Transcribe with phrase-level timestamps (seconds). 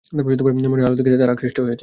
[0.65, 1.79] মনে হয়, আলো দেখে তারা আকৃষ্ট হয়েছে!